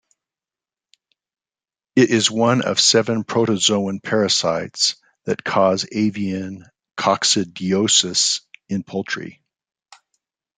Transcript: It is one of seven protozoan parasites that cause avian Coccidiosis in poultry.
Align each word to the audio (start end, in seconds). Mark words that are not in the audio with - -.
It 1.95 2.09
is 2.09 2.31
one 2.31 2.63
of 2.63 2.79
seven 2.79 3.23
protozoan 3.23 4.01
parasites 4.01 4.95
that 5.25 5.43
cause 5.43 5.85
avian 5.91 6.65
Coccidiosis 6.97 8.41
in 8.67 8.81
poultry. 8.81 9.43